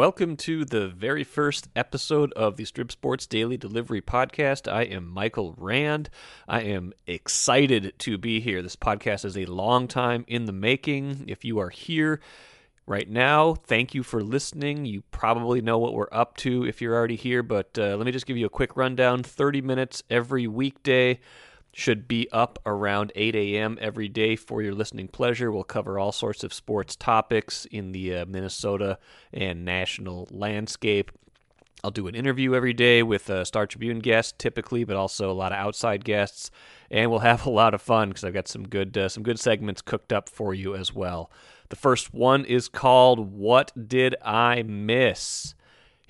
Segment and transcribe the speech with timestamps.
[0.00, 4.66] Welcome to the very first episode of the Strib Sports Daily Delivery Podcast.
[4.66, 6.08] I am Michael Rand.
[6.48, 8.62] I am excited to be here.
[8.62, 11.26] This podcast is a long time in the making.
[11.28, 12.18] If you are here
[12.86, 14.86] right now, thank you for listening.
[14.86, 18.10] You probably know what we're up to if you're already here, but uh, let me
[18.10, 21.20] just give you a quick rundown 30 minutes every weekday
[21.72, 23.78] should be up around 8 a.m.
[23.80, 25.52] every day for your listening pleasure.
[25.52, 28.98] We'll cover all sorts of sports topics in the uh, Minnesota
[29.32, 31.12] and national landscape.
[31.82, 35.32] I'll do an interview every day with a Star Tribune guest, typically, but also a
[35.32, 36.50] lot of outside guests,
[36.90, 39.38] and we'll have a lot of fun because I've got some good uh, some good
[39.38, 41.30] segments cooked up for you as well.
[41.70, 45.54] The first one is called "What Did I Miss."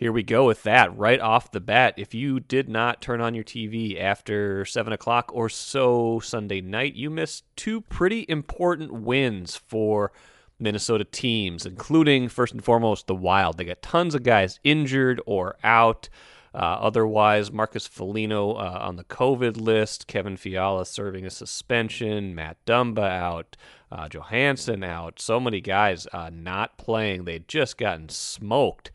[0.01, 1.93] Here we go with that right off the bat.
[1.99, 6.95] If you did not turn on your TV after 7 o'clock or so Sunday night,
[6.95, 10.11] you missed two pretty important wins for
[10.59, 13.59] Minnesota teams, including, first and foremost, the Wild.
[13.59, 16.09] They got tons of guys injured or out.
[16.55, 22.57] Uh, otherwise, Marcus Foligno uh, on the COVID list, Kevin Fiala serving a suspension, Matt
[22.65, 23.55] Dumba out,
[23.93, 25.21] uh, Johansson out.
[25.21, 27.27] So many guys uh, not playing.
[27.27, 28.91] They'd just gotten smoked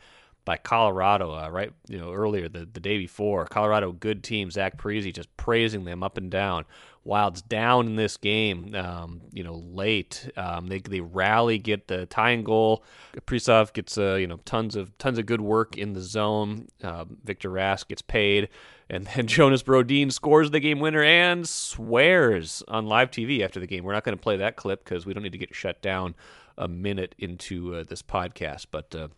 [0.46, 1.74] by Colorado, uh, right?
[1.90, 4.52] You know, earlier the, the day before, Colorado, good team.
[4.52, 6.66] Zach Parise just praising them up and down.
[7.04, 10.30] Wild's down in this game, um, you know, late.
[10.38, 12.84] Um, they they rally, get the tying goal.
[13.16, 16.68] Kaprizov gets uh, you know tons of tons of good work in the zone.
[16.84, 18.50] Uh, Victor Rask gets paid,
[18.90, 23.68] and then Jonas Brodin scores the game winner and swears on live TV after the
[23.68, 23.84] game.
[23.84, 26.16] We're not going to play that clip because we don't need to get shut down
[26.58, 29.10] a minute into uh, this podcast, but uh,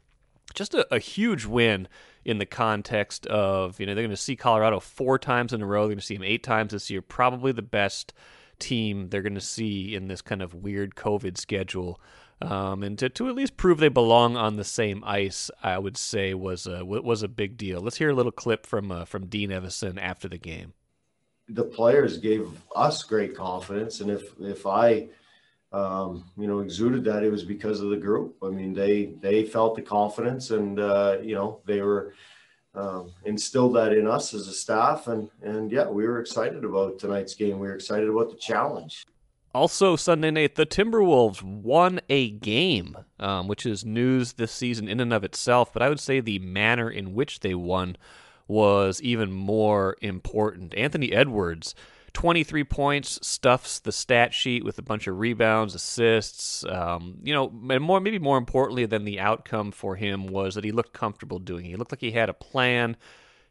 [0.54, 1.88] just a, a, huge win
[2.26, 5.66] in the context of you know they're going to see Colorado four times in a
[5.66, 5.82] row.
[5.84, 7.02] They're going to see them eight times this year.
[7.02, 8.14] Probably the best
[8.60, 12.00] team they're going to see in this kind of weird COVID schedule.
[12.42, 15.98] Um, and to, to at least prove they belong on the same ice, I would
[15.98, 17.82] say was a was a big deal.
[17.82, 20.74] Let's hear a little clip from uh, from Dean Evason after the game.
[21.50, 25.08] The players gave us great confidence, and if if I
[25.72, 28.38] um, you know, exuded that it was because of the group.
[28.44, 32.14] I mean, they they felt the confidence, and uh, you know, they were
[32.74, 37.00] um, instilled that in us as a staff, and and yeah, we were excited about
[37.00, 37.60] tonight's game.
[37.60, 39.06] We were excited about the challenge.
[39.54, 45.00] Also, Sunday night, the Timberwolves won a game, um, which is news this season in
[45.00, 45.74] and of itself.
[45.74, 47.98] But I would say the manner in which they won
[48.48, 50.76] was even more important.
[50.76, 51.74] Anthony Edwards
[52.18, 56.66] 23 points, stuffs the stat sheet with a bunch of rebounds, assists.
[56.66, 60.64] Um, you know, and more maybe more importantly than the outcome for him was that
[60.64, 61.70] he looked comfortable doing it.
[61.70, 62.98] He looked like he had a plan.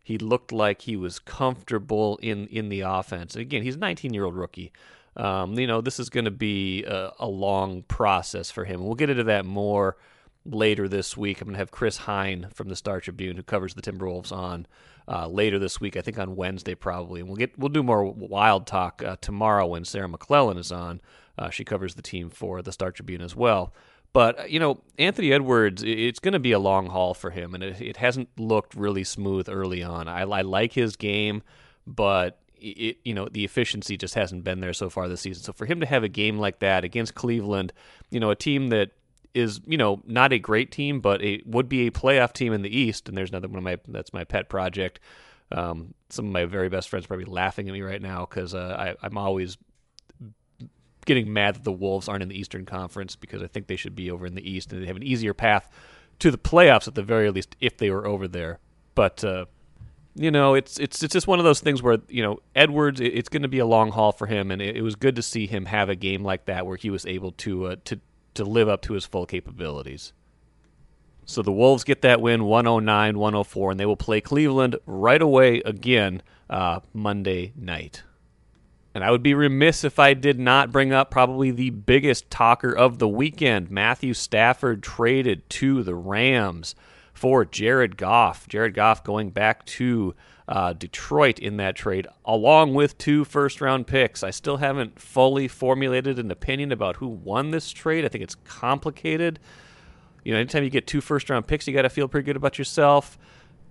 [0.03, 3.37] He looked like he was comfortable in in the offense.
[3.37, 4.73] And again, he's a 19 year old rookie.
[5.15, 8.85] Um, you know, this is going to be a, a, long process for him.
[8.85, 9.97] We'll get into that more
[10.51, 11.41] later this week.
[11.41, 14.67] I'm going to have Chris Hine from the Star Tribune, who covers the Timberwolves, on
[15.09, 15.97] uh, later this week.
[15.97, 17.21] I think on Wednesday probably.
[17.21, 21.01] And we'll get we'll do more wild talk uh, tomorrow when Sarah McClellan is on.
[21.39, 23.73] Uh, she covers the team for the Star Tribune as well.
[24.13, 27.55] But uh, you know, Anthony Edwards, it's going to be a long haul for him,
[27.55, 30.09] and it, it hasn't looked really smooth early on.
[30.09, 31.43] I, I like his game,
[31.87, 35.43] but it, you know the efficiency just hasn't been there so far this season.
[35.43, 37.73] So for him to have a game like that against Cleveland,
[38.11, 38.93] you know, a team that
[39.37, 42.63] is you know not a great team, but it would be a playoff team in
[42.63, 43.09] the East.
[43.09, 45.01] And there's another one of my that's my pet project.
[45.53, 48.95] Um, some of my very best friends probably laughing at me right now because uh,
[49.01, 49.57] I'm always
[51.05, 53.95] getting mad that the Wolves aren't in the Eastern Conference because I think they should
[53.95, 55.69] be over in the East and they have an easier path
[56.19, 58.59] to the playoffs at the very least if they were over there.
[58.95, 59.45] But uh,
[60.17, 63.01] you know, it's it's it's just one of those things where you know Edwards.
[63.01, 65.23] It's going to be a long haul for him, and it, it, was good to
[65.23, 68.01] see him have a game like that where he was able to uh, to
[68.37, 70.13] to live up to his full capabilities.
[71.25, 75.61] So the Wolves get that win 109 104, and they will play Cleveland right away
[75.65, 78.05] again uh, Monday night.
[78.95, 82.73] And I would be remiss if I did not bring up probably the biggest talker
[82.73, 83.71] of the weekend.
[83.71, 86.75] Matthew Stafford traded to the Rams
[87.13, 88.49] for Jared Goff.
[88.49, 90.15] Jared Goff going back to
[90.49, 94.23] uh, Detroit in that trade, along with two first round picks.
[94.23, 98.05] I still haven't fully formulated an opinion about who won this trade.
[98.05, 99.39] I think it's complicated.
[100.25, 102.37] You know, anytime you get two first round picks, you got to feel pretty good
[102.37, 103.19] about yourself.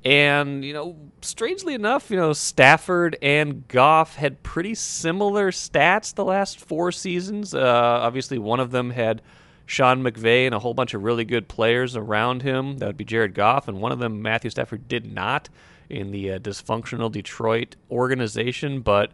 [0.04, 6.24] And, you know, strangely enough, you know, Stafford and Goff had pretty similar stats the
[6.24, 7.56] last four seasons.
[7.56, 9.24] Uh, obviously, one of them had
[9.66, 12.78] Sean McVay and a whole bunch of really good players around him.
[12.78, 13.68] That would be Jared Goff.
[13.68, 15.50] And one of them, Matthew Stafford, did not
[15.90, 18.82] in the uh, dysfunctional Detroit organization.
[18.82, 19.12] But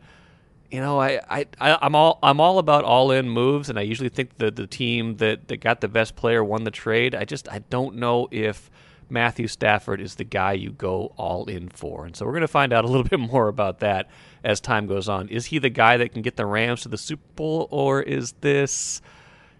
[0.71, 3.81] you know, I, I, I am all I'm all about all in moves, and I
[3.81, 7.13] usually think that the team that, that got the best player won the trade.
[7.13, 8.71] I just I don't know if
[9.11, 12.05] Matthew Stafford is the guy you go all in for.
[12.05, 14.09] And so we're going to find out a little bit more about that
[14.43, 15.27] as time goes on.
[15.27, 18.31] Is he the guy that can get the Rams to the Super Bowl, or is
[18.41, 19.01] this,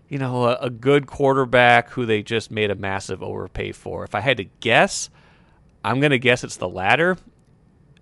[0.08, 4.04] you know, a, a good quarterback who they just made a massive overpay for?
[4.04, 5.10] If I had to guess,
[5.84, 7.18] I'm going to guess it's the latter.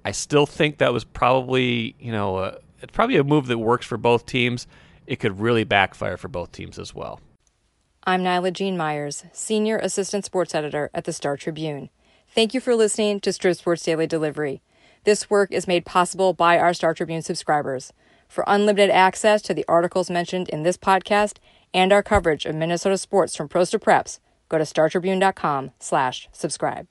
[0.03, 3.85] I still think that was probably, you know, a, it's probably a move that works
[3.85, 4.67] for both teams.
[5.07, 7.19] It could really backfire for both teams as well.
[8.03, 11.89] I'm Nyla Jean Myers, Senior Assistant Sports Editor at the Star Tribune.
[12.33, 14.61] Thank you for listening to Strib Sports Daily Delivery.
[15.03, 17.91] This work is made possible by our Star Tribune subscribers.
[18.27, 21.37] For unlimited access to the articles mentioned in this podcast
[21.73, 26.89] and our coverage of Minnesota sports from pros to preps, go to startribune.com slash subscribe.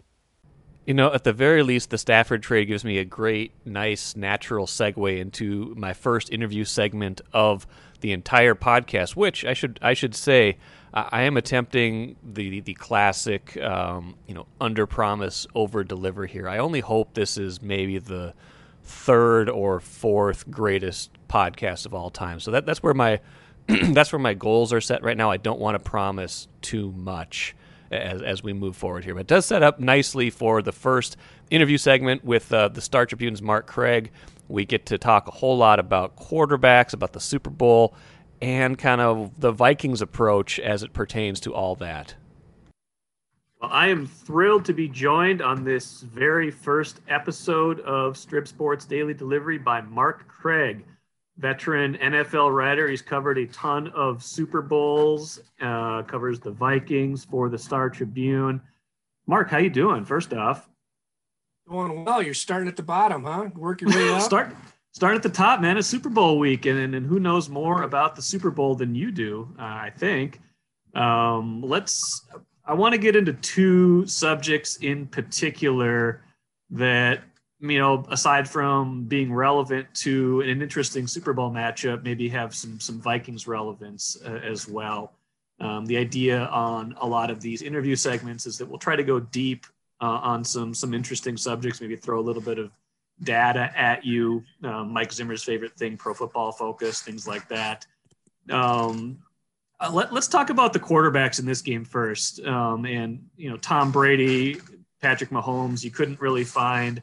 [0.89, 4.65] You know, at the very least, the Stafford trade gives me a great, nice, natural
[4.65, 7.67] segue into my first interview segment of
[8.01, 10.57] the entire podcast, which I should I should say
[10.95, 16.49] I am attempting the the classic, um, you know, under promise, over deliver here.
[16.49, 18.33] I only hope this is maybe the
[18.83, 22.41] third or fourth greatest podcast of all time.
[22.41, 23.21] So that that's where my
[23.67, 25.31] that's where my goals are set right now.
[25.31, 27.55] I don't want to promise too much
[27.91, 31.17] as as we move forward here, but it does set up nicely for the first
[31.51, 34.11] interview segment with uh, the Star Tribune's Mark Craig.
[34.49, 37.95] We get to talk a whole lot about quarterbacks, about the Super Bowl,
[38.41, 42.15] and kind of the Vikings approach as it pertains to all that.
[43.61, 48.85] Well, I am thrilled to be joined on this very first episode of Strib Sports
[48.85, 50.85] Daily Delivery by Mark Craig,
[51.39, 52.89] veteran NFL writer.
[52.89, 58.61] He's covered a ton of Super Bowls, uh, covers the Vikings for the Star Tribune.
[59.27, 60.05] Mark, how you doing?
[60.05, 60.69] First off,
[61.69, 62.23] doing well.
[62.23, 63.51] You're starting at the bottom, huh?
[63.55, 64.23] Work your way up.
[64.23, 64.55] Start
[64.93, 65.77] start at the top, man.
[65.77, 69.11] It's Super Bowl week, and, and who knows more about the Super Bowl than you
[69.11, 69.49] do?
[69.59, 70.41] Uh, I think.
[70.95, 72.27] Um, let's.
[72.65, 76.23] I want to get into two subjects in particular
[76.71, 77.23] that
[77.61, 82.79] you know, aside from being relevant to an interesting Super Bowl matchup, maybe have some
[82.79, 85.13] some Vikings relevance uh, as well.
[85.61, 89.03] Um, the idea on a lot of these interview segments is that we'll try to
[89.03, 89.67] go deep
[90.01, 92.71] uh, on some some interesting subjects, maybe throw a little bit of
[93.25, 94.45] data at you.
[94.63, 97.87] Um, Mike Zimmer's favorite thing, Pro Football Focus, things like that.
[98.51, 99.19] Um,
[99.81, 102.41] uh, let, us talk about the quarterbacks in this game first.
[102.45, 104.61] Um, and you know, Tom Brady,
[105.01, 105.83] Patrick Mahomes.
[105.83, 107.03] You couldn't really find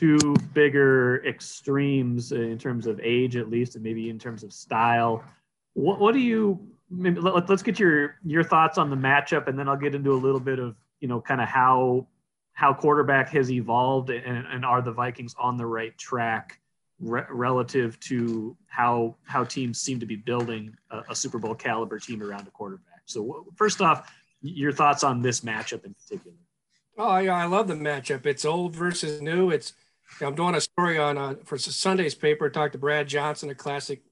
[0.00, 5.22] two bigger extremes in terms of age, at least, and maybe in terms of style.
[5.74, 6.58] What, what do you?
[6.88, 10.12] Maybe let, us get your your thoughts on the matchup, and then I'll get into
[10.12, 12.06] a little bit of you know kind of how
[12.52, 16.58] how quarterback has evolved and, and are the Vikings on the right track
[16.98, 21.98] re- relative to how how teams seem to be building a, a, Super Bowl caliber
[21.98, 23.02] team around a quarterback.
[23.04, 26.36] So first off, your thoughts on this matchup in particular?
[26.98, 28.26] Oh yeah, I love the matchup.
[28.26, 29.50] It's old versus new.
[29.50, 29.74] It's
[30.20, 32.50] I'm doing a story on uh, for Sunday's paper.
[32.50, 34.02] Talked to Brad Johnson, a classic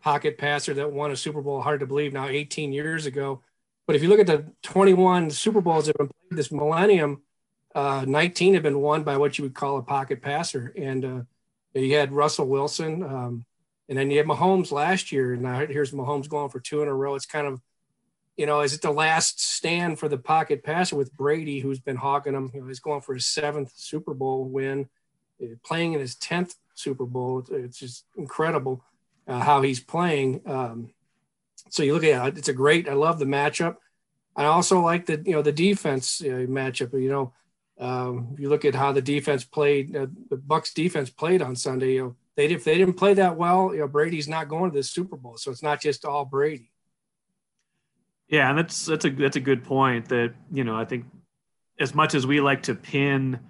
[0.00, 1.60] pocket passer that won a Super Bowl.
[1.60, 3.42] Hard to believe now, 18 years ago.
[3.86, 7.22] But if you look at the 21 Super Bowls that have been played this millennium,
[7.74, 10.72] uh, 19 have been won by what you would call a pocket passer.
[10.76, 11.20] And uh,
[11.74, 13.44] you had Russell Wilson, um,
[13.88, 15.32] and then you had Mahomes last year.
[15.32, 17.14] And now here's Mahomes going for two in a row.
[17.14, 17.60] It's kind of,
[18.36, 21.96] you know, is it the last stand for the pocket passer with Brady, who's been
[21.96, 22.50] hawking him?
[22.52, 24.88] You know, he's going for his seventh Super Bowl win,
[25.64, 27.44] playing in his 10th Super Bowl.
[27.50, 28.84] It's just incredible
[29.26, 30.42] uh, how he's playing.
[30.46, 30.90] Um,
[31.70, 33.76] so you look at it, it's a great, I love the matchup.
[34.36, 36.92] I also like the, you know, the defense uh, matchup.
[36.92, 37.32] You know,
[37.78, 41.94] um, you look at how the defense played, uh, the Bucs defense played on Sunday.
[41.94, 44.76] You know, they if they didn't play that well, you know, Brady's not going to
[44.76, 45.36] the Super Bowl.
[45.36, 46.70] So it's not just all Brady.
[48.28, 50.08] Yeah, and that's that's a that's a good point.
[50.10, 51.06] That you know, I think
[51.80, 53.40] as much as we like to pin,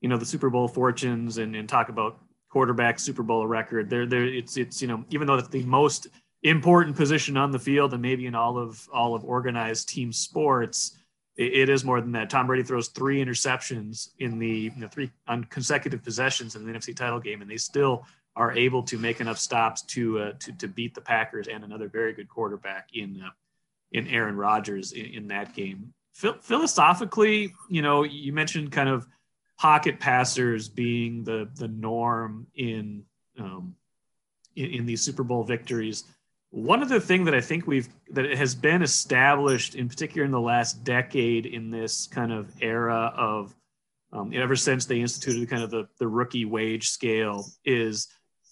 [0.00, 4.06] you know, the Super Bowl fortunes and, and talk about quarterback Super Bowl record, there
[4.06, 6.08] there it's it's you know, even though it's the most
[6.42, 10.96] important position on the field and maybe in all of all of organized team sports
[11.36, 12.30] it is more than that.
[12.30, 16.72] Tom Brady throws three interceptions in the you know, three on consecutive possessions in the
[16.72, 20.52] NFC title game, and they still are able to make enough stops to uh, to,
[20.52, 23.30] to beat the Packers and another very good quarterback in uh,
[23.92, 25.92] in Aaron Rodgers in, in that game.
[26.14, 29.06] philosophically, you know, you mentioned kind of
[29.58, 33.04] pocket passers being the the norm in
[33.38, 33.74] um,
[34.54, 36.04] in, in these Super Bowl victories.
[36.50, 40.40] One other thing that I think we've that has been established, in particular in the
[40.40, 43.54] last decade, in this kind of era of
[44.12, 48.08] um, ever since they instituted kind of the, the rookie wage scale, is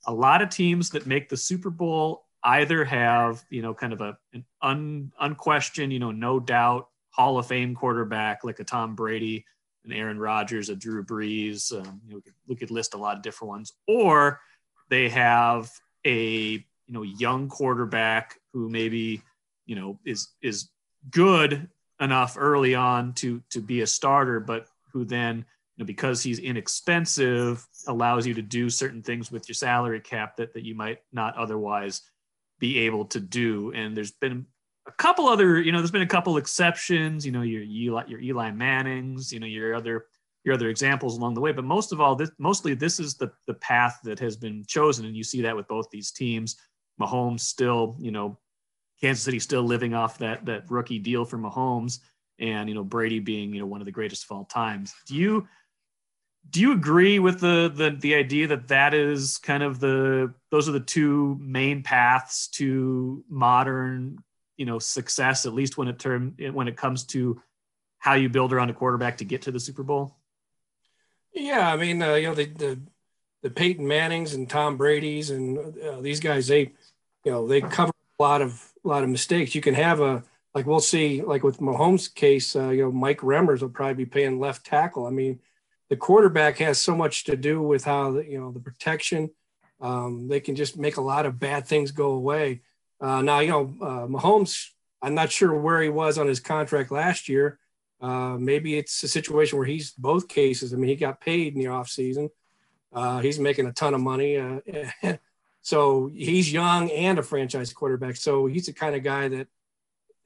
[0.06, 4.00] a lot of teams that make the Super Bowl either have you know kind of
[4.00, 8.94] a an un, unquestioned, you know, no doubt Hall of Fame quarterback like a Tom
[8.94, 9.46] Brady
[9.84, 11.72] an Aaron Rodgers, a Drew Brees.
[11.72, 14.40] Um, you know, we could, we could list a lot of different ones, or
[14.88, 15.70] they have
[16.06, 19.22] a you know young quarterback who maybe
[19.66, 20.70] you know is is
[21.10, 21.68] good
[22.00, 25.44] enough early on to to be a starter, but who then
[25.76, 30.36] you know, because he's inexpensive allows you to do certain things with your salary cap
[30.36, 32.02] that that you might not otherwise
[32.58, 33.72] be able to do.
[33.72, 34.46] And there's been
[34.86, 38.20] a couple other, you know, there's been a couple exceptions, you know, your Eli, your
[38.20, 40.06] Eli Mannings, you know, your other
[40.44, 41.52] your other examples along the way.
[41.52, 45.06] But most of all, this mostly this is the the path that has been chosen,
[45.06, 46.56] and you see that with both these teams.
[47.00, 48.38] Mahomes still, you know,
[49.00, 52.00] Kansas City still living off that that rookie deal for Mahomes,
[52.38, 54.94] and you know Brady being you know one of the greatest of all times.
[55.06, 55.48] Do you
[56.50, 60.68] do you agree with the the the idea that that is kind of the those
[60.68, 64.18] are the two main paths to modern
[64.56, 67.40] you know success at least when it term when it comes to
[67.99, 70.14] how you build around a quarterback to get to the Super Bowl?
[71.32, 72.80] Yeah, I mean, uh, you know, the, the
[73.42, 76.73] the Peyton Mannings and Tom Brady's and uh, these guys, they,
[77.25, 79.54] you know, they cover a lot of a lot of mistakes.
[79.54, 80.23] You can have a
[80.54, 84.06] like we'll see, like with Mahomes' case, uh, you know, Mike Remmers will probably be
[84.06, 85.06] paying left tackle.
[85.06, 85.40] I mean,
[85.90, 89.30] the quarterback has so much to do with how the, you know the protection.
[89.80, 92.62] Um, they can just make a lot of bad things go away.
[93.00, 94.68] Uh, now, you know, uh, Mahomes,
[95.02, 97.58] I'm not sure where he was on his contract last year.
[98.00, 100.72] Uh, maybe it's a situation where he's both cases.
[100.72, 102.30] I mean, he got paid in the offseason.
[102.92, 104.36] Uh, he's making a ton of money.
[104.36, 104.60] Uh,
[105.62, 108.16] so he's young and a franchise quarterback.
[108.16, 109.48] So he's the kind of guy that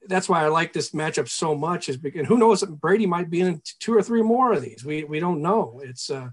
[0.07, 3.41] that's why I like this matchup so much is because who knows Brady might be
[3.41, 4.85] in two or three more of these.
[4.85, 5.81] We, we don't know.
[5.83, 6.29] It's, uh,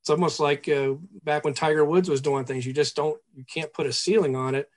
[0.00, 2.66] it's almost like uh, back when Tiger Woods was doing things.
[2.66, 4.68] You just don't, you can't put a ceiling on it.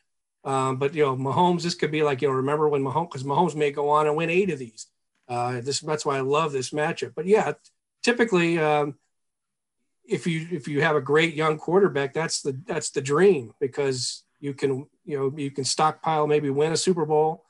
[0.44, 3.24] Um, but you know, Mahomes, this could be like you know, remember when Mahomes, because
[3.24, 4.88] Mahomes may go on and win eight of these.
[5.28, 7.14] Uh, this that's why I love this matchup.
[7.16, 7.54] But yeah,
[8.02, 8.96] typically, um,
[10.08, 14.24] if you if you have a great young quarterback, that's the that's the dream because
[14.40, 17.46] you can you know you can stockpile maybe win a Super Bowl,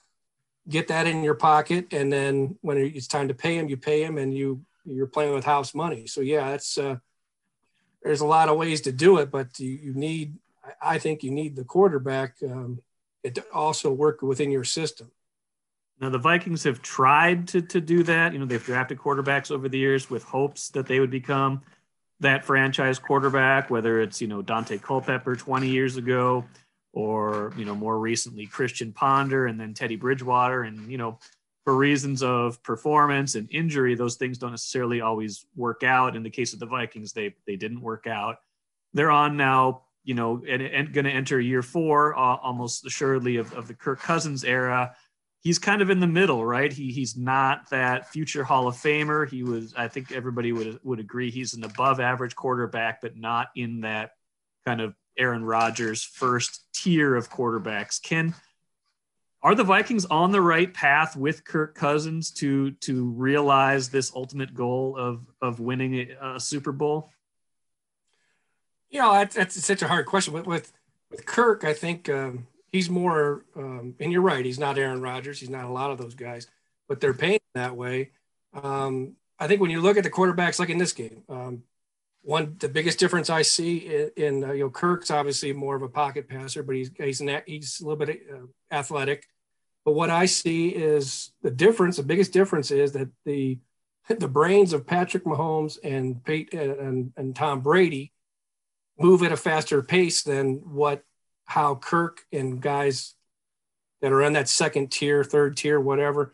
[0.67, 4.03] get that in your pocket, and then when it's time to pay him, you pay
[4.03, 6.07] him, and you you're playing with house money.
[6.07, 6.97] So yeah, that's uh,
[8.03, 10.35] there's a lot of ways to do it, but you, you need
[10.81, 12.81] I think you need the quarterback um,
[13.23, 15.11] to also work within your system.
[15.99, 18.33] Now the Vikings have tried to to do that.
[18.33, 21.61] You know, they've drafted quarterbacks over the years with hopes that they would become
[22.21, 26.45] that franchise quarterback, whether it's, you know, Daunte Culpepper 20 years ago
[26.91, 30.63] or, you know, more recently Christian Ponder and then Teddy Bridgewater.
[30.63, 31.19] And, you know,
[31.63, 36.15] for reasons of performance and injury, those things don't necessarily always work out.
[36.15, 38.37] In the case of the Vikings, they they didn't work out.
[38.93, 43.37] They're on now you know, and, and going to enter year four, uh, almost assuredly
[43.37, 44.95] of, of the Kirk Cousins era.
[45.41, 46.73] He's kind of in the middle, right?
[46.73, 49.29] He he's not that future Hall of Famer.
[49.29, 53.49] He was, I think everybody would would agree, he's an above average quarterback, but not
[53.55, 54.13] in that
[54.65, 58.01] kind of Aaron Rodgers first tier of quarterbacks.
[58.01, 58.33] Can
[59.43, 64.55] are the Vikings on the right path with Kirk Cousins to to realize this ultimate
[64.55, 67.11] goal of of winning a, a Super Bowl?
[68.89, 70.33] You know, that's, that's such a hard question.
[70.33, 70.71] But with
[71.09, 73.45] with Kirk, I think um, he's more.
[73.55, 75.39] Um, and you're right, he's not Aaron Rodgers.
[75.39, 76.47] He's not a lot of those guys,
[76.87, 78.11] but they're paying that way.
[78.53, 81.63] Um, I think when you look at the quarterbacks, like in this game, um,
[82.21, 85.81] one the biggest difference I see in, in uh, you know Kirk's obviously more of
[85.81, 89.27] a pocket passer, but he's he's an, he's a little bit uh, athletic.
[89.85, 91.97] But what I see is the difference.
[91.97, 93.59] The biggest difference is that the
[94.09, 98.11] the brains of Patrick Mahomes and Pete and, and Tom Brady
[98.99, 101.03] move at a faster pace than what
[101.45, 103.15] how Kirk and guys
[104.01, 106.33] that are in that second tier, third tier, whatever,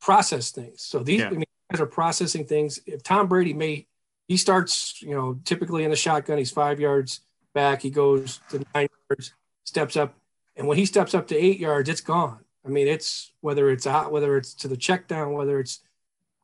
[0.00, 0.82] process things.
[0.82, 1.28] So these yeah.
[1.28, 2.80] I mean, guys are processing things.
[2.86, 3.86] If Tom Brady may
[4.28, 7.20] he starts, you know, typically in the shotgun, he's five yards
[7.52, 9.34] back, he goes to nine yards,
[9.64, 10.14] steps up,
[10.54, 12.38] and when he steps up to eight yards, it's gone.
[12.64, 15.80] I mean, it's whether it's out, whether it's to the check down, whether it's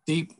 [0.07, 0.33] deep,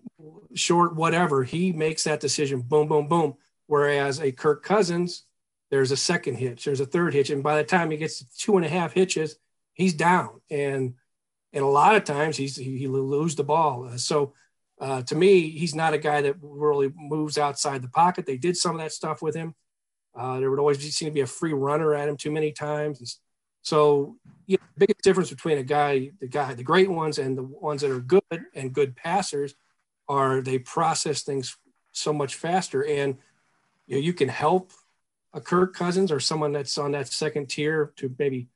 [0.55, 2.63] short, whatever, he makes that decision.
[2.63, 3.37] Boom, boom, boom.
[3.67, 5.25] Whereas a Kirk Cousins,
[5.71, 8.27] there's a second hitch, there's a third hitch, and by the time he gets to
[8.37, 9.37] two and a half hitches,
[9.75, 10.41] he's down.
[10.51, 10.95] And
[11.53, 13.89] and a lot of times he's he, he lose the ball.
[13.89, 14.35] Uh, so
[14.81, 18.27] uh, to me, he's not a guy that really moves outside the pocket.
[18.27, 19.55] They did some of that stuff with him.
[20.15, 23.21] Uh, there would always seem to be a free runner at him too many times.
[23.63, 27.83] So, the biggest difference between a guy, the guy, the great ones, and the ones
[27.83, 28.23] that are good
[28.55, 29.55] and good passers,
[30.09, 31.57] are they process things
[31.93, 32.85] so much faster.
[32.85, 33.17] And
[33.87, 34.73] you know, you can help
[35.33, 38.49] a Kirk Cousins or someone that's on that second tier to maybe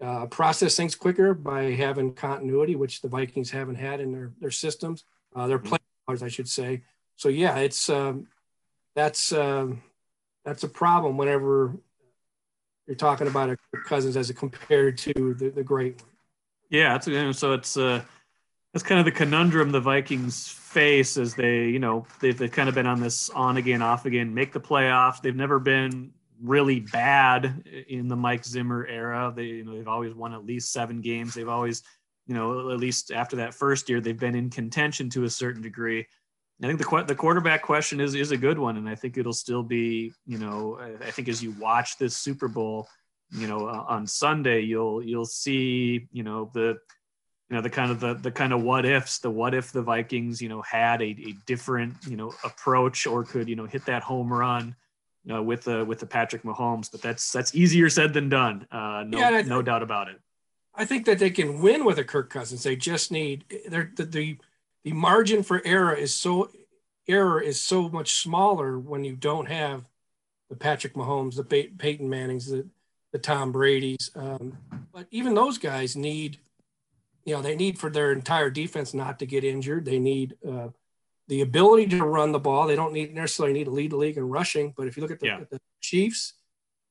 [0.00, 4.50] uh, process things quicker by having continuity, which the Vikings haven't had in their their
[4.50, 5.76] systems, uh, their mm-hmm.
[6.06, 6.82] players, I should say.
[7.16, 8.26] so yeah, it's um,
[8.94, 9.82] that's um,
[10.44, 11.76] that's a problem whenever
[12.86, 16.10] you're talking about a Cousins as a compared to the, the great one.
[16.68, 18.02] Yeah, it's, so it's uh,
[18.72, 22.68] that's kind of the conundrum the Vikings face as they, you know, they've, they've kind
[22.68, 25.20] of been on this on again, off again, make the playoffs.
[25.20, 26.12] They've never been
[26.42, 29.32] really bad in the Mike Zimmer era.
[29.34, 31.34] They, you know, they've always won at least seven games.
[31.34, 31.82] They've always,
[32.26, 35.62] you know, at least after that first year, they've been in contention to a certain
[35.62, 36.06] degree.
[36.62, 39.32] I think the the quarterback question is is a good one, and I think it'll
[39.32, 42.86] still be, you know, I think as you watch this Super Bowl,
[43.32, 46.78] you know, on Sunday, you'll you'll see, you know, the
[47.52, 49.82] you know the kind of the the kind of what ifs the what if the
[49.82, 53.84] vikings you know had a, a different you know approach or could you know hit
[53.84, 54.74] that home run
[55.30, 56.90] uh, with the with the patrick mahomes.
[56.90, 58.66] But that's that's easier said than done.
[58.72, 60.18] Uh, no yeah, no doubt about it.
[60.74, 62.62] I think that they can win with a kirk cousins.
[62.62, 64.38] They just need the, the
[64.82, 66.50] the margin for error is so
[67.06, 69.84] error is so much smaller when you don't have
[70.48, 72.66] the patrick mahomes the peyton mannings the
[73.10, 74.56] the tom brady's um,
[74.92, 76.38] but even those guys need
[77.24, 79.84] you know, they need for their entire defense not to get injured.
[79.84, 80.68] They need uh,
[81.28, 82.66] the ability to run the ball.
[82.66, 84.74] They don't need necessarily need to lead the league in rushing.
[84.76, 85.40] But if you look at the, yeah.
[85.40, 86.34] at the Chiefs,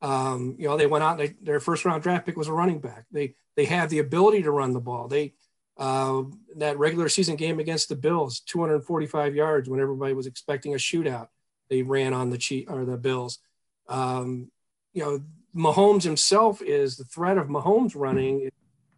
[0.02, 1.18] um, you know, they went out.
[1.18, 3.06] They, their first round draft pick was a running back.
[3.12, 5.08] They they have the ability to run the ball.
[5.08, 5.34] They
[5.78, 6.24] uh,
[6.58, 11.28] that regular season game against the Bills, 245 yards when everybody was expecting a shootout.
[11.70, 13.40] They ran on the Chief or the Bills.
[13.88, 14.52] Um,
[14.94, 15.22] you know,
[15.56, 18.50] Mahomes himself is the threat of Mahomes running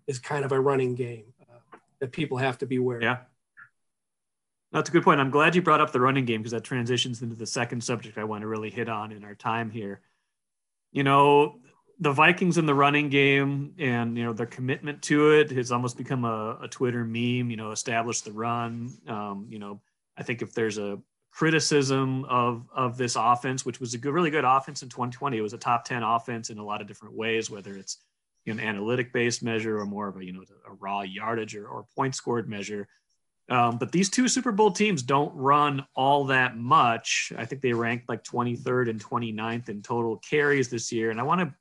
[0.08, 3.02] is kind of a running game uh, that people have to be aware.
[3.02, 3.18] Yeah.
[4.72, 5.20] That's a good point.
[5.20, 8.18] I'm glad you brought up the running game because that transitions into the second subject
[8.18, 10.02] I want to really hit on in our time here.
[10.92, 11.60] You know,
[12.00, 15.96] the Vikings in the running game and you know their commitment to it has almost
[15.96, 17.52] become a, a Twitter meme.
[17.52, 18.92] You know, establish the run.
[19.08, 19.80] Um, you know,
[20.18, 21.00] I think if there's a
[21.32, 25.42] criticism of of this offense, which was a good, really good offense in 2020, it
[25.42, 27.98] was a top 10 offense in a lot of different ways, whether it's
[28.52, 31.86] an analytic based measure or more of a you know a raw yardage or, or
[31.96, 32.88] point scored measure.
[33.50, 37.34] Um, but these two super bowl teams don't run all that much.
[37.38, 41.12] I think they ranked like 23rd and 29th in total carries this year.
[41.12, 41.54] And i want to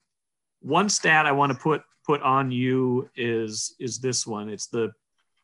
[0.60, 4.48] one stat i want to put put on you is is this one.
[4.48, 4.92] It's the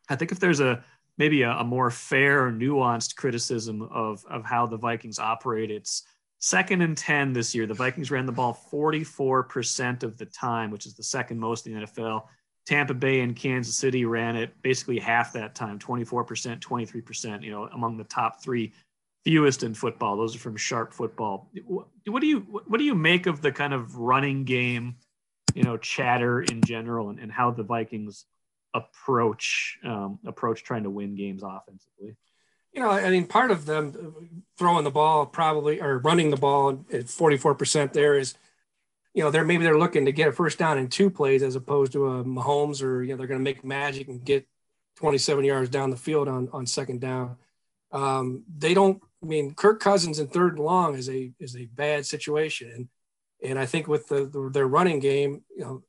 [0.09, 0.85] i think if there's a
[1.18, 6.05] maybe a, a more fair nuanced criticism of of how the vikings operate it's
[6.40, 7.66] Second and 10 this year.
[7.66, 11.74] The Vikings ran the ball 44% of the time, which is the second most in
[11.74, 12.24] the NFL.
[12.64, 17.64] Tampa Bay and Kansas City ran it basically half that time 24%, 23%, you know,
[17.72, 18.72] among the top three
[19.24, 20.16] fewest in football.
[20.16, 21.51] Those are from Sharp Football.
[21.66, 24.96] What do you what do you make of the kind of running game,
[25.55, 28.27] you know, chatter in general, and, and how the Vikings
[28.74, 32.16] approach um, approach trying to win games offensively?
[32.79, 36.85] You know, I mean, part of them throwing the ball probably or running the ball
[36.93, 38.37] at 44% there is,
[39.14, 41.57] you know, they're maybe they're looking to get a first down in two plays as
[41.57, 44.47] opposed to a Mahomes or, you know, they're going to make magic and get
[44.95, 47.37] 27 yards down the field on, on second down.
[47.91, 51.67] Um, they don't, I mean, Kirk Cousins in third and long is a, is a
[51.67, 52.71] bad situation.
[52.71, 52.88] And,
[53.43, 55.83] and I think with the, the their running game, you know,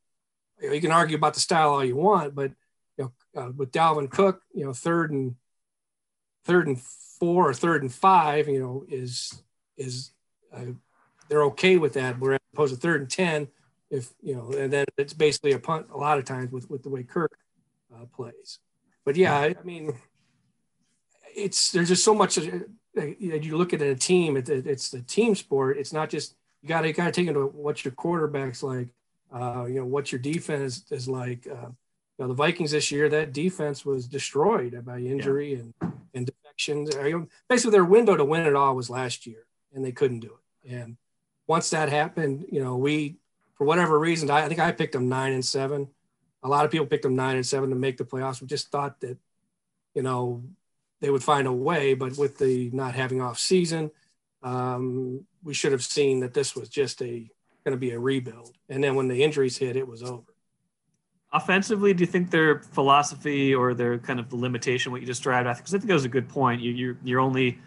[0.60, 2.50] you can argue about the style all you want, but,
[2.98, 5.36] you know, uh, with Dalvin Cook, you know, third and,
[6.50, 9.44] third and four or third and five, you know, is
[9.78, 10.12] is
[10.52, 10.74] uh,
[11.30, 12.20] they're okay with that.
[12.20, 13.48] Whereas opposed to third and ten,
[13.92, 16.82] if you know, and then it's basically a punt a lot of times with with
[16.82, 17.38] the way Kirk
[17.94, 18.58] uh, plays.
[19.06, 19.94] But yeah, I, I, mean,
[21.36, 22.40] it's there's just so much.
[22.40, 25.78] Uh, you look at a team, it, it's the team sport.
[25.78, 28.88] It's not just you got to got to take into what your quarterback's like.
[29.32, 31.48] Uh, you know what your defense is, is like.
[31.48, 31.70] Uh,
[32.18, 35.60] you know, the Vikings this year, that defense was destroyed by injury yeah.
[35.60, 37.28] and and defections.
[37.48, 40.72] Basically, their window to win it all was last year, and they couldn't do it.
[40.72, 40.98] And
[41.48, 43.18] once that happened, you know, we,
[43.56, 45.88] for whatever reason, I, I think I picked them nine and seven.
[46.44, 48.42] A lot of people picked them nine and seven to make the playoffs.
[48.42, 49.18] We just thought that,
[49.94, 50.44] you know,
[51.02, 51.94] they would find a way.
[51.96, 53.92] But with the not having off season,
[54.44, 57.30] um, we should have seen that this was just a
[57.66, 58.56] going to be a rebuild.
[58.70, 60.29] And then when the injuries hit, it was over.
[61.32, 65.54] Offensively, do you think their philosophy or their kind of limitation, what you described, I
[65.54, 66.60] think, because I think that was a good point.
[66.60, 67.60] You, you're, you're only,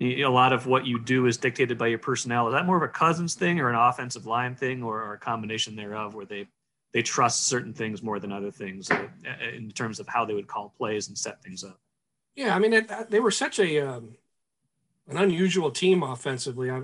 [0.00, 2.46] a lot of what you do is dictated by your personnel.
[2.46, 5.18] Is that more of a Cousins thing or an offensive line thing or, or a
[5.18, 6.46] combination thereof where they,
[6.92, 9.08] they trust certain things more than other things uh,
[9.52, 11.80] in terms of how they would call plays and set things up?
[12.36, 14.16] Yeah, I mean, it, they were such a um,
[15.08, 16.70] an unusual team offensively.
[16.70, 16.82] I,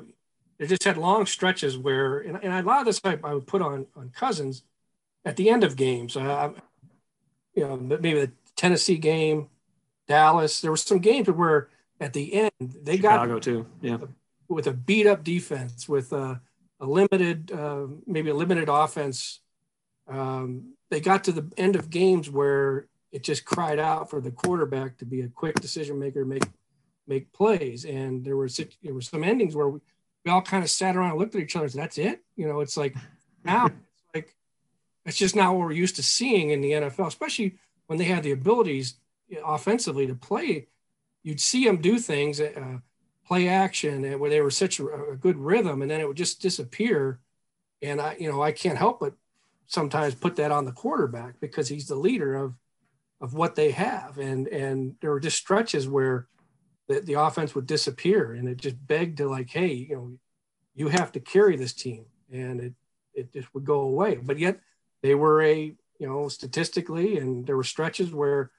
[0.58, 3.46] they just had long stretches where, and, and a lot of this I, I would
[3.46, 4.64] put on on Cousins–
[5.24, 6.16] at the end of games.
[6.16, 6.52] Uh,
[7.54, 9.48] you know, maybe the Tennessee game,
[10.06, 10.60] Dallas.
[10.60, 11.68] There were some games where
[12.00, 13.66] at the end, they got Chicago got too.
[13.80, 13.98] Yeah,
[14.48, 16.40] with a beat up defense, with a,
[16.80, 19.40] a limited, uh, maybe a limited offense.
[20.06, 24.30] Um, they got to the end of games where it just cried out for the
[24.30, 26.44] quarterback to be a quick decision maker, make
[27.06, 27.84] make plays.
[27.84, 28.48] And there were
[28.82, 29.80] there were some endings where we,
[30.24, 31.64] we all kind of sat around and looked at each other.
[31.64, 32.22] And said, That's it.
[32.36, 32.96] You know, it's like
[33.44, 33.70] now
[35.04, 38.22] it's just not what we're used to seeing in the NFL, especially when they had
[38.22, 38.94] the abilities
[39.44, 40.68] offensively to play.
[41.22, 42.78] You'd see them do things, uh,
[43.26, 46.16] play action, and where they were such a, a good rhythm, and then it would
[46.16, 47.20] just disappear.
[47.82, 49.14] And I, you know, I can't help but
[49.66, 52.54] sometimes put that on the quarterback because he's the leader of
[53.20, 54.18] of what they have.
[54.18, 56.26] And and there were just stretches where
[56.88, 60.18] the, the offense would disappear and it just begged to like, hey, you know,
[60.74, 62.04] you have to carry this team.
[62.32, 62.74] And it
[63.14, 64.16] it just would go away.
[64.16, 64.60] But yet
[65.04, 68.50] they were a, you know, statistically and there were stretches where,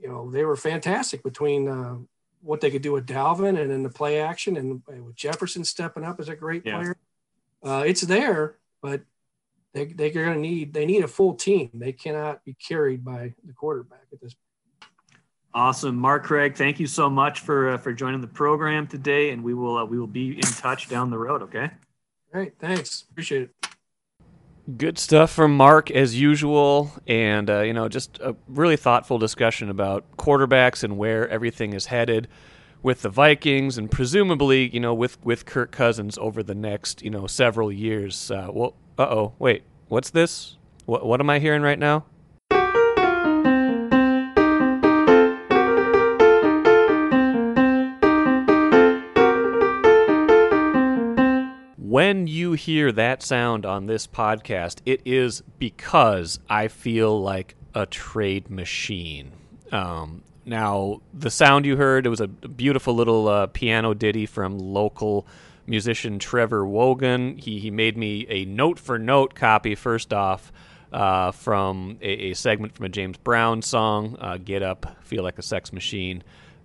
[0.00, 1.98] you know, they were fantastic between uh,
[2.40, 6.02] what they could do with Dalvin and in the play action and with Jefferson stepping
[6.02, 6.78] up as a great yeah.
[6.78, 6.96] player.
[7.64, 9.02] Uh, it's there, but
[9.72, 11.70] they, they're going to need they need a full team.
[11.74, 14.90] They cannot be carried by the quarterback at this point.
[15.54, 16.56] Awesome, Mark Craig.
[16.56, 19.84] Thank you so much for uh, for joining the program today, and we will uh,
[19.84, 21.42] we will be in touch down the road.
[21.42, 21.70] Okay.
[22.32, 22.58] Great.
[22.58, 23.04] Thanks.
[23.12, 23.71] Appreciate it.
[24.76, 29.68] Good stuff from Mark as usual, and uh, you know just a really thoughtful discussion
[29.68, 32.28] about quarterbacks and where everything is headed
[32.80, 37.10] with the Vikings, and presumably you know with with Kirk Cousins over the next you
[37.10, 38.30] know several years.
[38.30, 40.56] Uh, well, uh oh, wait, what's this?
[40.86, 42.04] What, what am I hearing right now?
[51.92, 57.84] When you hear that sound on this podcast, it is because I feel like a
[57.84, 59.32] trade machine.
[59.70, 64.58] Um, now, the sound you heard, it was a beautiful little uh, piano ditty from
[64.58, 65.26] local
[65.66, 67.36] musician Trevor Wogan.
[67.36, 70.50] He, he made me a note for note copy, first off,
[70.94, 75.38] uh, from a, a, segment from a James Brown song, uh, Get Up, Feel Like
[75.38, 76.22] a Sex Machine,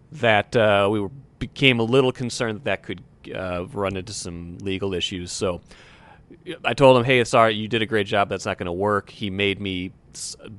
[0.10, 4.58] that uh, we were, became a little concerned that that could uh, run into some
[4.60, 5.32] legal issues.
[5.32, 5.62] So
[6.64, 8.30] I told him, hey, sorry, you did a great job.
[8.30, 9.10] That's not going to work.
[9.10, 9.92] He made me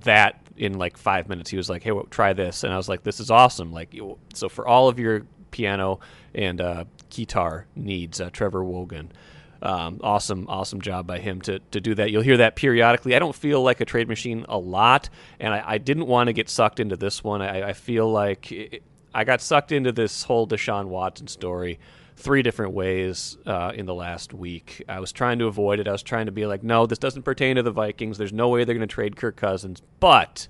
[0.05, 1.51] that in like five minutes.
[1.51, 2.65] He was like, hey, well, try this.
[2.65, 3.73] And I was like, this is awesome.
[3.73, 3.95] Like,
[4.35, 6.01] so for all of your piano
[6.35, 8.21] and uh, guitar needs.
[8.21, 9.13] Uh, Trevor Wogan.
[9.61, 12.13] Um, awesome, awesome job by him to, to do that.
[12.13, 13.17] You'll hear that periodically.
[13.17, 15.09] I don't feel like a trade machine a lot,
[15.41, 17.43] and I, I didn't want to get sucked into this one.
[17.43, 21.81] I, I feel like it, I got sucked into this whole Deshaun Watson story
[22.19, 24.83] three different ways uh, in the last week.
[24.89, 25.87] I was trying to avoid it.
[25.87, 28.19] I was trying to be like, no, this doesn't pertain to the Vikings.
[28.19, 29.83] There's no way they're going to trade Kirk Cousins.
[30.01, 30.49] But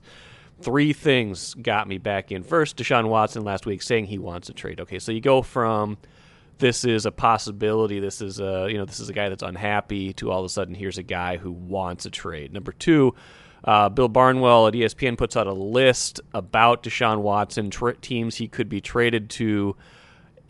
[0.63, 2.43] three things got me back in.
[2.43, 4.81] First, Deshaun Watson last week saying he wants a trade.
[4.81, 5.99] Okay, so you go from
[6.59, 8.01] this is a possibility.
[8.01, 10.15] This is a you know this is a guy that's unhappy.
[10.15, 12.53] To all of a sudden, here's a guy who wants a trade.
[12.53, 13.15] Number two,
[13.65, 18.49] uh, Bill Barnwell at ESPN puts out a list about Deshaun Watson tra- teams he
[18.49, 19.77] could be traded to,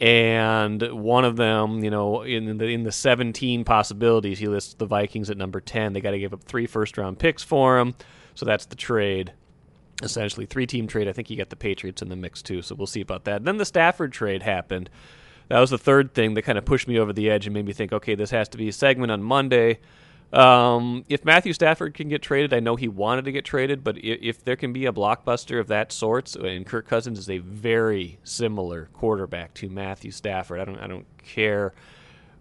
[0.00, 4.86] and one of them, you know, in the in the 17 possibilities, he lists the
[4.86, 5.92] Vikings at number 10.
[5.92, 7.94] They got to give up three first round picks for him,
[8.34, 9.32] so that's the trade
[10.02, 11.08] essentially three team trade.
[11.08, 13.44] I think you got the Patriots in the mix too, so we'll see about that.
[13.44, 14.90] Then the Stafford trade happened.
[15.48, 17.66] That was the third thing that kind of pushed me over the edge and made
[17.66, 19.78] me think, okay, this has to be a segment on Monday.
[20.32, 23.96] Um, if Matthew Stafford can get traded, I know he wanted to get traded, but
[23.98, 27.38] if, if there can be a blockbuster of that sort, and Kirk Cousins is a
[27.38, 31.72] very similar quarterback to Matthew Stafford, I don't, I don't care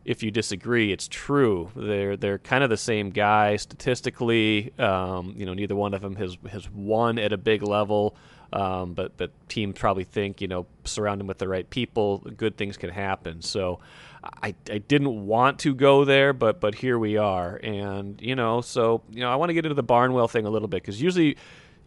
[0.08, 1.69] if you disagree, it's true.
[1.76, 4.71] They're they're kind of the same guy statistically.
[4.80, 8.15] Um, you know, neither one of them has has won at a big level.
[8.54, 12.56] Um, but but teams probably think you know surround him with the right people, good
[12.56, 13.41] things can happen.
[13.41, 13.82] So
[14.41, 18.61] I, I didn't want to go there, but but here we are, and you know
[18.61, 21.01] so you know I want to get into the Barnwell thing a little bit because
[21.01, 21.37] usually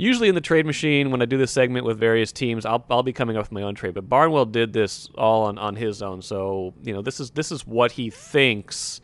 [0.01, 3.03] usually in the trade machine when I do this segment with various teams, I'll I'll
[3.03, 3.95] be coming up with my own trade.
[3.95, 7.53] But Barnwell did this all on, on his own, so you know this is this
[7.53, 9.01] is what he thinks.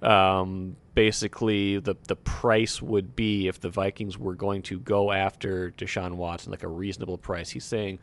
[0.00, 5.72] Um, basically, the the price would be if the Vikings were going to go after
[5.72, 7.50] Deshaun Watson, like a reasonable price.
[7.50, 7.98] He's saying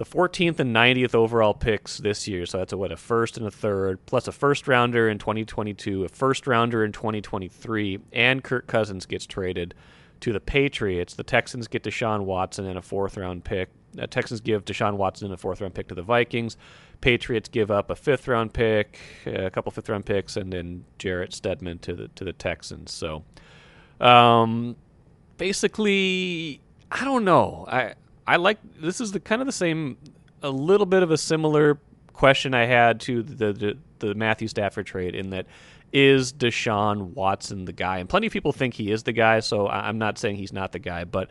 [0.00, 2.46] the 14th and 90th overall picks this year.
[2.46, 6.04] So that's a what a first and a third, plus a first rounder in 2022,
[6.04, 9.74] a first rounder in 2023, and Kirk Cousins gets traded
[10.20, 11.12] to the Patriots.
[11.12, 13.68] The Texans get Deshaun Watson and a fourth round pick.
[14.00, 16.56] Uh, Texans give Deshaun Watson and a fourth round pick to the Vikings.
[17.02, 21.32] Patriots give up a fifth round pick, a couple fifth round picks, and then Jarrett
[21.32, 22.90] Stidham to the to the Texans.
[22.90, 23.22] So,
[24.00, 24.76] um,
[25.36, 27.66] basically, I don't know.
[27.68, 27.96] I
[28.30, 29.98] I like this is the kind of the same
[30.40, 31.80] a little bit of a similar
[32.12, 35.46] question I had to the the, the Matthew Stafford trade in that
[35.92, 37.98] is Deshaun Watson the guy?
[37.98, 40.70] And plenty of people think he is the guy, so I'm not saying he's not
[40.70, 41.28] the guy, but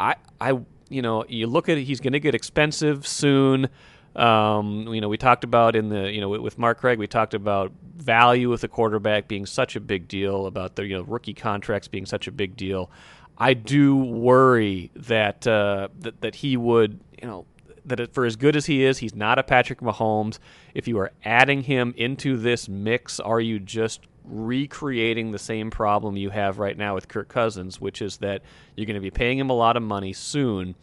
[0.00, 3.68] I I you know, you look at it, he's going to get expensive soon.
[4.16, 7.34] Um, you know, we talked about in the you know with Mark Craig, we talked
[7.34, 11.34] about value with the quarterback being such a big deal, about the you know rookie
[11.34, 12.90] contracts being such a big deal.
[13.38, 17.46] I do worry that uh, that that he would you know
[17.84, 20.38] that for as good as he is, he's not a Patrick Mahomes.
[20.74, 26.16] If you are adding him into this mix, are you just recreating the same problem
[26.16, 28.42] you have right now with Kirk Cousins, which is that
[28.76, 30.76] you're going to be paying him a lot of money soon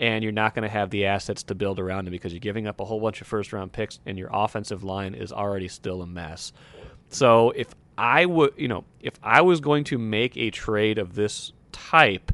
[0.00, 2.66] and you're not going to have the assets to build around him because you're giving
[2.66, 6.02] up a whole bunch of first round picks and your offensive line is already still
[6.02, 6.52] a mess.
[7.10, 11.14] So if I would, you know, if I was going to make a trade of
[11.14, 12.32] this type,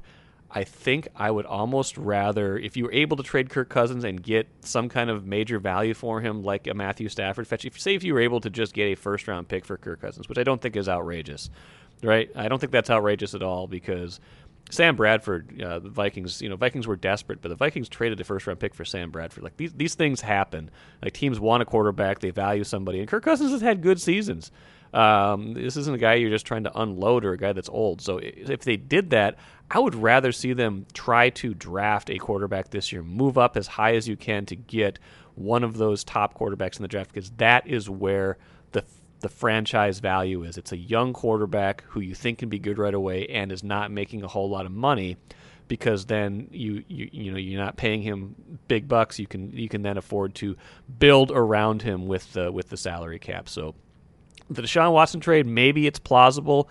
[0.51, 4.23] I think I would almost rather, if you were able to trade Kirk Cousins and
[4.23, 7.95] get some kind of major value for him, like a Matthew Stafford fetch, if say
[7.95, 10.39] if you were able to just get a first round pick for Kirk Cousins, which
[10.39, 11.51] I don't think is outrageous,
[12.03, 12.31] right?
[12.35, 14.21] I don't think that's outrageous at all because
[14.71, 18.25] Sam Bradford, uh, the Vikings, you know, Vikings were desperate, but the Vikings traded a
[18.25, 19.45] first round pick for Sam Bradford.
[19.45, 20.71] Like these these things happen.
[21.03, 24.51] Like teams want a quarterback, they value somebody, and Kirk Cousins has had good seasons.
[24.93, 28.01] Um, this isn't a guy you're just trying to unload or a guy that's old.
[28.01, 29.37] So if they did that,
[29.71, 33.67] I would rather see them try to draft a quarterback this year, move up as
[33.67, 34.99] high as you can to get
[35.35, 38.39] one of those top quarterbacks in the draft because that is where
[38.73, 38.85] the
[39.21, 40.59] the franchise value is.
[40.59, 43.91] It's a young quarterback who you think can be good right away and is not
[43.91, 45.17] making a whole lot of money
[45.69, 48.35] because then you, you you know you're not paying him
[48.69, 49.19] big bucks.
[49.19, 50.57] You can you can then afford to
[50.99, 53.49] build around him with the with the salary cap.
[53.49, 53.75] So
[54.49, 56.69] the Deshaun Watson trade maybe it's plausible.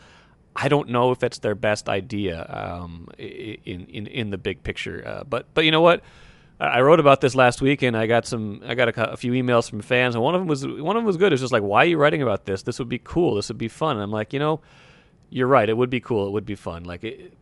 [0.56, 5.04] I don't know if that's their best idea um, in in in the big picture.
[5.06, 6.02] Uh, but but you know what?
[6.60, 8.62] I wrote about this last week, and I got some.
[8.66, 11.02] I got a, a, few emails from fans, and one of them was one of
[11.02, 11.34] them was good.
[11.34, 12.64] It's just like, why are you writing about this?
[12.64, 13.36] This would be cool.
[13.36, 13.98] This would be fun.
[13.98, 14.62] And I'm like, you know,
[15.30, 15.68] you're right.
[15.68, 16.28] It would be cool.
[16.28, 16.86] It would be fun.
[16.86, 17.34] Like it,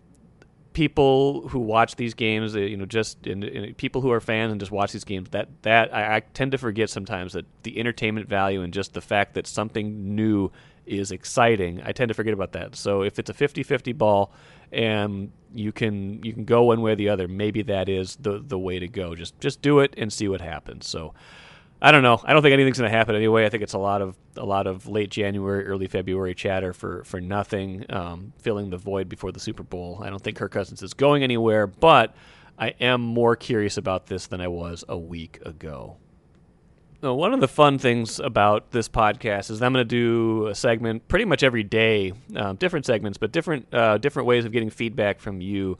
[0.74, 3.22] people who watch these games, uh, you know, just
[3.78, 5.30] people who are fans and just watch these games.
[5.30, 9.02] That that I, I tend to forget sometimes that the entertainment value and just the
[9.02, 10.52] fact that something new
[10.86, 11.82] is exciting.
[11.86, 12.76] I tend to forget about that.
[12.76, 14.34] So if it's a 50-50 ball
[14.74, 17.28] and you can you can go one way or the other.
[17.28, 19.16] Maybe that is the the way to go.
[19.16, 20.88] Just just do it and see what happens.
[20.88, 21.14] So
[21.84, 22.20] I don't know.
[22.24, 23.46] I don't think anything's going to happen anyway.
[23.46, 27.04] I think it's a lot of a lot of late January, early February chatter for
[27.04, 30.00] for nothing, um, filling the void before the Super Bowl.
[30.02, 32.16] I don't think Kirk Cousins is going anywhere, but
[32.58, 35.98] I am more curious about this than I was a week ago
[37.12, 41.06] one of the fun things about this podcast is I'm going to do a segment
[41.10, 45.20] pretty much every day, um, different segments, but different uh, different ways of getting feedback
[45.20, 45.78] from you,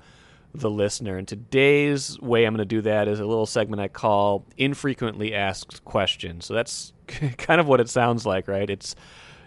[0.54, 1.18] the listener.
[1.18, 5.34] And today's way I'm going to do that is a little segment I call infrequently
[5.34, 6.46] asked questions.
[6.46, 6.94] So that's
[7.38, 8.70] kind of what it sounds like, right?
[8.70, 8.96] It's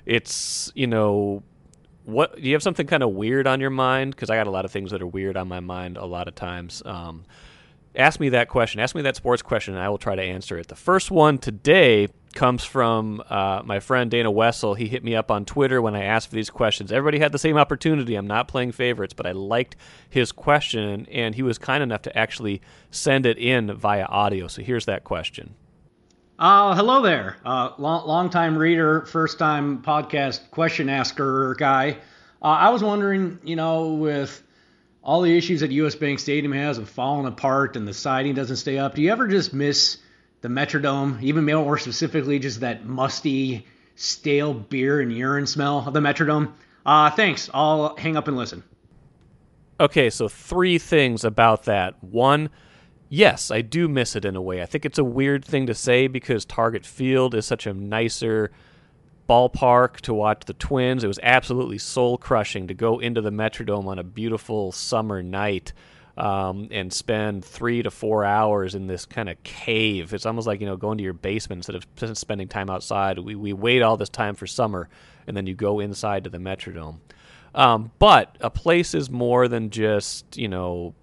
[0.05, 1.43] it's you know
[2.05, 4.15] what do you have something kind of weird on your mind?
[4.15, 6.29] Because I got a lot of things that are weird on my mind a lot
[6.29, 6.83] of times.
[6.85, 7.25] Um,
[7.97, 8.81] ask me that question.
[8.81, 10.69] Ask me that sports question, and I will try to answer it.
[10.69, 14.75] The first one today comes from uh, my friend Dana Wessel.
[14.75, 16.93] He hit me up on Twitter when I asked for these questions.
[16.93, 18.15] Everybody had the same opportunity.
[18.15, 19.75] I'm not playing favorites, but I liked
[20.09, 24.47] his question, and he was kind enough to actually send it in via audio.
[24.47, 25.55] So here's that question.
[26.39, 27.39] Uh, hello there.
[27.45, 31.97] Uh, long, long time reader, first time podcast question asker guy.
[32.43, 34.43] Uh, I was wondering, you know, with
[35.03, 38.57] all the issues that US Bank Stadium has of falling apart and the siding doesn't
[38.57, 38.95] stay up.
[38.95, 39.97] Do you ever just miss
[40.47, 41.21] the Metrodome?
[41.23, 46.53] Even more specifically, just that musty, stale beer and urine smell of the Metrodome?
[46.85, 47.51] Uh, thanks.
[47.53, 48.63] I'll hang up and listen.
[49.81, 52.03] Okay, so three things about that.
[52.03, 52.49] One,
[53.09, 54.63] yes, I do miss it in a way.
[54.63, 58.53] I think it's a weird thing to say because Target Field is such a nicer
[59.29, 61.03] ballpark to watch the Twins.
[61.03, 65.73] It was absolutely soul crushing to go into the Metrodome on a beautiful summer night.
[66.17, 70.15] Um, and spend three to four hours in this kind of cave.
[70.15, 73.19] It's almost like you know going to your basement instead of spending time outside.
[73.19, 74.89] We we wait all this time for summer,
[75.27, 77.01] and then you go inside to the Metrodome.
[77.55, 80.95] Um, but a place is more than just you know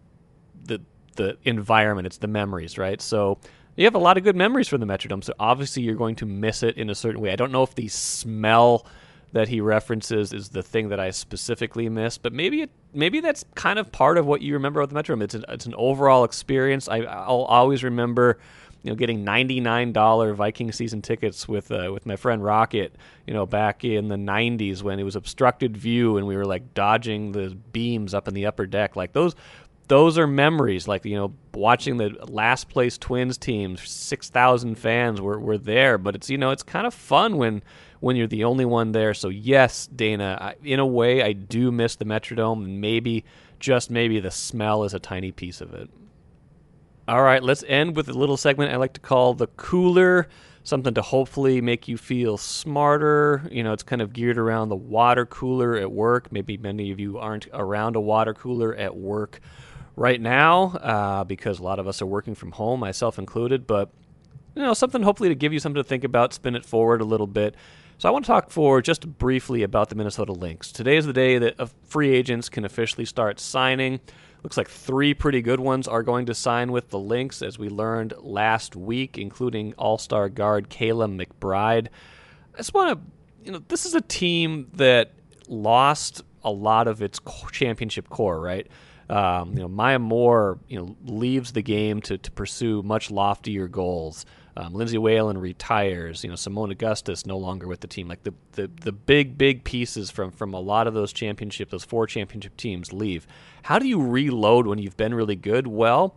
[0.63, 0.81] the
[1.15, 2.99] the environment; it's the memories, right?
[2.99, 3.37] So
[3.75, 6.25] you have a lot of good memories from the Metrodome, so obviously you're going to
[6.25, 7.31] miss it in a certain way.
[7.31, 8.85] I don't know if the smell
[9.33, 13.43] that he references is the thing that I specifically miss, but maybe it, maybe that's
[13.55, 15.23] kind of part of what you remember about the Metrodome.
[15.23, 16.87] It's an, it's an overall experience.
[16.87, 18.37] I, will always remember,
[18.83, 22.95] you know, getting ninety nine dollar Viking season tickets with uh, with my friend Rocket,
[23.25, 26.75] you know, back in the '90s when it was obstructed view and we were like
[26.75, 28.95] dodging the beams up in the upper deck.
[28.95, 29.35] Like those
[29.87, 30.87] those are memories.
[30.87, 35.97] Like you know, watching the last place Twins team, six thousand fans were were there.
[35.97, 37.63] But it's you know, it's kind of fun when
[38.03, 39.13] when you're the only one there.
[39.13, 43.23] So yes, Dana, I, in a way, I do miss the Metrodome, and maybe
[43.59, 45.89] just maybe the smell is a tiny piece of it.
[47.07, 50.27] All right, let's end with a little segment I like to call the cooler
[50.63, 53.47] something to hopefully make you feel smarter.
[53.49, 56.29] You know, it's kind of geared around the water cooler at work.
[56.31, 59.39] Maybe many of you aren't around a water cooler at work
[59.95, 63.67] right now uh, because a lot of us are working from home, myself included.
[63.67, 63.91] But,
[64.55, 67.05] you know, something hopefully to give you something to think about, spin it forward a
[67.05, 67.55] little bit.
[68.03, 70.73] So I want to talk for just briefly about the Minnesota Lynx.
[70.73, 74.01] Today is the day that uh, free agents can officially start signing.
[74.43, 77.69] Looks like three pretty good ones are going to sign with the Lynx, as we
[77.69, 81.87] learned last week, including All Star guard Kayla McBride.
[82.53, 85.13] I just want to, you know, this is a team that
[85.47, 87.21] lost a lot of its
[87.53, 88.67] championship core, right?
[89.09, 93.69] Um, you know, Maya Moore, you know, leaves the game to, to pursue much loftier
[93.69, 94.25] goals.
[94.55, 96.23] Um, Lindsay Whalen retires.
[96.23, 98.07] You know, Seimone Augustus no longer with the team.
[98.07, 101.83] Like the, the the big big pieces from from a lot of those championship, those
[101.83, 103.25] four championship teams leave.
[103.63, 105.65] How do you reload when you've been really good?
[105.67, 106.15] Well,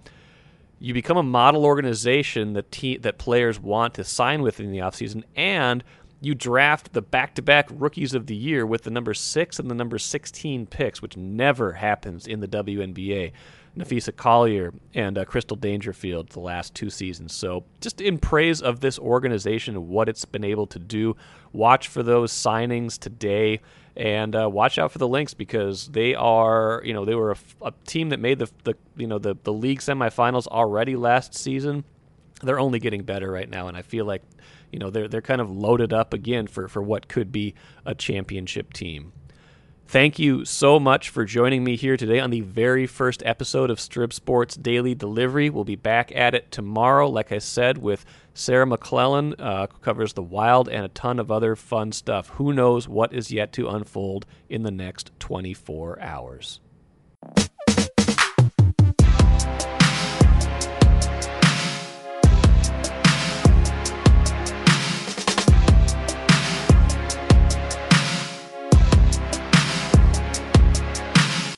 [0.79, 4.79] you become a model organization that te- that players want to sign with in the
[4.79, 5.83] offseason and
[6.27, 9.97] you draft the back-to-back rookies of the year with the number 6 and the number
[9.97, 13.31] 16 picks which never happens in the WNBA.
[13.79, 17.35] Napheesa Collier and uh, Crystal Dangerfield the last two seasons.
[17.35, 21.15] So, just in praise of this organization and what it's been able to do,
[21.53, 23.61] watch for those signings today
[23.95, 27.37] and uh, watch out for the Lynx because they are, you know, they were a,
[27.67, 31.85] a team that made the, the, you know, the, the league semifinals already last season.
[32.43, 34.23] They're only getting better right now, and I feel like,
[34.73, 37.95] you know, they're they're kind of loaded up again for for what could be a
[37.95, 39.13] championship team.
[39.89, 43.79] Thank you so much for joining me here today on the very first episode of
[43.79, 45.49] Strib Sports Daily Delivery.
[45.49, 50.25] We'll be back at it tomorrow, like I said, with Sarah McLellan, uh, covers the
[50.25, 52.31] wild and a ton of other fun stuff.
[52.31, 56.59] Who knows what is yet to unfold in the next 24 hours.